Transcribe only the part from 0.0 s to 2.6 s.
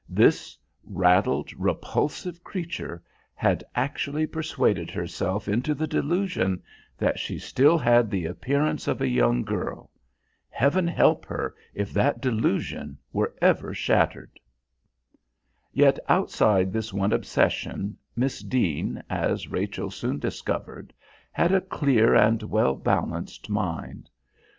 This raddled, repulsive